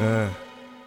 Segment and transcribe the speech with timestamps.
[0.00, 0.28] É,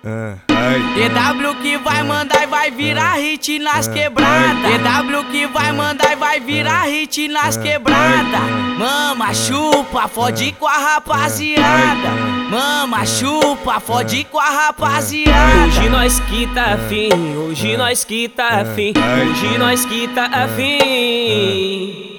[0.06, 0.36] é.
[0.50, 3.22] Ah, DW que vai mandar e vai virar é.
[3.22, 4.62] hit nas quebradas.
[4.62, 8.40] DW que vai mandar e vai virar hit nas quebradas.
[8.78, 12.10] Mama, chupa, fode com a rapaziada.
[12.52, 15.66] Mama, chupa, fode com a rapaziada.
[15.66, 22.18] Hoje nós que tá afim, hoje nós que tá afim, hoje nós que tá afim.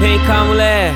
[0.00, 0.92] Vem cá, mulher,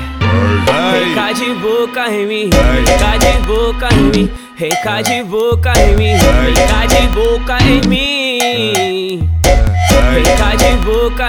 [0.91, 5.23] vem cá de boca em mim, vem cá de boca em mim vem cá de
[5.23, 9.29] boca em mim, vem cá de boca em mim.
[10.13, 11.27] Vem cá de boca,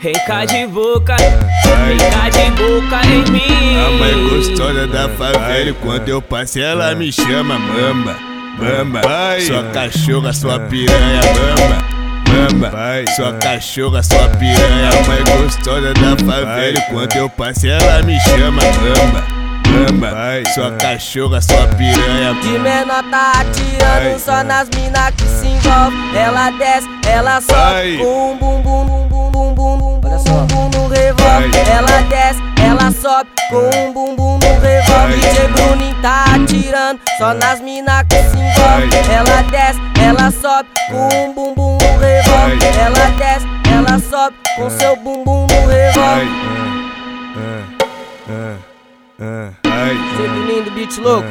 [0.00, 3.76] vem cá de boca, vem cá de boca em mim.
[3.78, 8.16] A mãe gostosa da favela, quando eu passo ela me chama mamba,
[8.58, 9.00] mamba.
[9.40, 11.92] Sua cachorra, sua piranha, mamba.
[12.32, 12.70] Mamba,
[13.14, 16.80] sua cachorra, sua piranha, mãe gostosa da favela.
[16.90, 19.41] Quando eu passo ela me chama mamba,
[19.72, 20.12] mamba.
[20.54, 22.34] Sua cachorra, sua piranha.
[22.34, 26.16] De menor tá atirando só nas mina que se envolve.
[26.16, 30.68] Ela desce, ela sobe com um bum bum bum bum bum bum bum bum bum
[30.74, 31.68] no revólver.
[31.68, 35.16] Ela desce, ela sobe com um bum bum no revólver.
[35.18, 38.90] DJ Bruninho tá atirando só nas mina que se envolve.
[39.10, 42.78] Ela desce, ela sobe com um bum bum no revólver.
[42.78, 46.52] Ela desce, ela sobe com seu bumbum no revólver.
[49.18, 51.28] Sempre lindo, beat louco.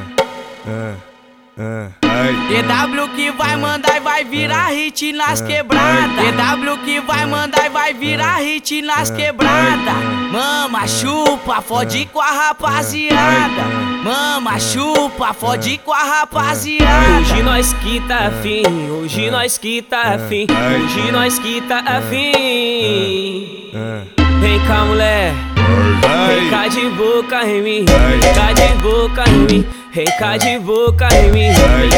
[1.57, 6.15] DW que vai mandar e vai virar hit nas quebradas.
[6.15, 9.93] DW que vai mandar e vai virar hit nas quebradas.
[10.31, 13.63] Mama, chupa, fode com a rapaziada.
[14.03, 17.19] Mama, chupa, fode com a rapaziada.
[17.19, 23.71] Hoje nós que tá afim, hoje nós que tá afim, hoje nós que tá afim.
[24.39, 25.50] Vem cá, mulher.
[26.49, 27.85] Cá de boca em mim,
[28.35, 29.65] cá de boca em mim,
[30.19, 31.49] cá de boca em mim,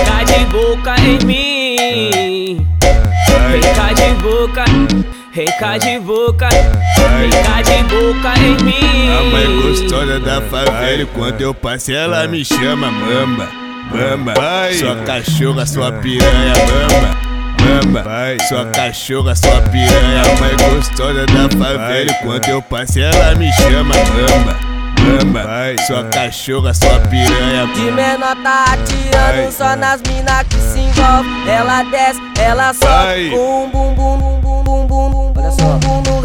[0.05, 2.67] cá de boca em mim.
[3.75, 4.65] Cá de boca,
[5.59, 9.09] cá de boca, cá de boca em mim.
[9.09, 13.49] A mãe gostosa da favela, quando eu passo ela me chama mamba,
[13.91, 14.33] mamba.
[14.73, 16.53] Sua cachorra, sua piranha,
[17.63, 18.03] mamba.
[18.03, 22.11] Mamba, sua cachorra, sua piranha, mãe gostosa da favela.
[22.11, 24.59] E quando eu passo ela me chama mamba,
[25.23, 25.75] mamba.
[25.87, 27.67] Sua cachorra, sua piranha.
[27.73, 31.49] De menor tá atirando só nas mina que se envolve.
[31.49, 36.22] Ela desce, ela sobe com um bum bum bum bum bum bum bum bum bum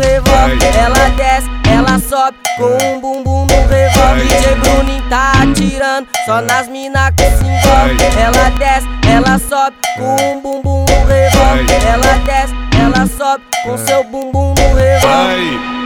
[2.09, 4.27] sobe com um bum bum no revólver.
[4.27, 8.03] DJ Bruninho tá atirando só nas mina que se envolve.
[8.19, 11.87] Ela desce, ela sobe com um bum bum no revólver.
[11.87, 15.78] Ela desce, ela sobe com seu bumbum no revólver.